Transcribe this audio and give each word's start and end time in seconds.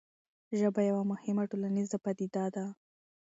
ژبه 0.59 0.81
یوه 0.89 1.03
مهمه 1.11 1.43
ټولنیزه 1.51 1.97
پدیده 2.03 2.45
ده. 2.55 2.65